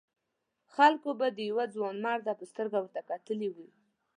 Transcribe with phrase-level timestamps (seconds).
[0.75, 3.69] خلکو به د یوه ځوانمرد په سترګه ورته کتلي وي.